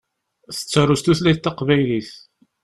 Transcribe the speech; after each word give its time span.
Tettaru 0.55 0.95
s 0.99 1.01
tutlayt 1.01 1.39
taqbaylit. 1.43 2.09